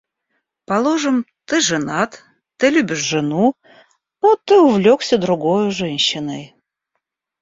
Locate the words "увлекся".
4.59-5.19